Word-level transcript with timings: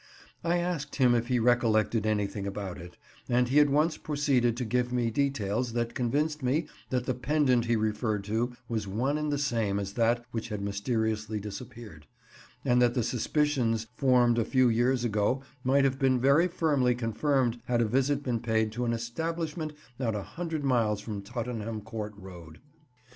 I 0.43 0.57
asked 0.57 0.95
him 0.95 1.13
if 1.13 1.27
he 1.27 1.37
recollected 1.37 2.07
anything 2.07 2.47
about 2.47 2.79
it, 2.79 2.97
and 3.29 3.47
he 3.49 3.59
at 3.59 3.69
once 3.69 3.97
proceeded 3.97 4.57
to 4.57 4.65
give 4.65 4.91
me 4.91 5.11
details 5.11 5.73
that 5.73 5.93
convinced 5.93 6.41
me 6.41 6.65
that 6.89 7.05
the 7.05 7.13
pendant 7.13 7.65
he 7.65 7.75
referred 7.75 8.23
to 8.23 8.51
was 8.67 8.87
one 8.87 9.15
and 9.19 9.31
the 9.31 9.37
same 9.37 9.77
as 9.79 9.93
that 9.93 10.25
which 10.31 10.49
had 10.49 10.59
mysteriously 10.59 11.39
disappeared, 11.39 12.07
and 12.65 12.81
that 12.81 12.95
the 12.95 13.03
suspicions 13.03 13.85
formed 13.95 14.39
a 14.39 14.43
few 14.43 14.69
years 14.69 15.03
ago 15.05 15.43
might 15.63 15.83
have 15.83 15.99
been 15.99 16.19
very 16.19 16.47
fully 16.47 16.95
confirmed 16.95 17.59
had 17.65 17.79
a 17.79 17.85
visit 17.85 18.23
been 18.23 18.39
paid 18.39 18.71
to 18.71 18.85
an 18.85 18.93
establishment 18.93 19.71
not 19.99 20.15
a 20.15 20.23
hundred 20.23 20.63
miles 20.63 20.99
from 20.99 21.21
Tottenham 21.21 21.79
Court 21.79 22.15
Road. 22.17 22.59